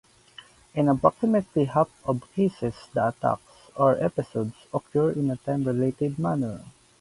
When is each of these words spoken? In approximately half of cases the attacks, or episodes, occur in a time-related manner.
In 0.73 0.89
approximately 0.89 1.65
half 1.65 1.91
of 2.05 2.23
cases 2.33 2.73
the 2.91 3.09
attacks, 3.09 3.69
or 3.75 4.03
episodes, 4.03 4.55
occur 4.73 5.11
in 5.11 5.29
a 5.29 5.35
time-related 5.35 6.17
manner. 6.17 6.63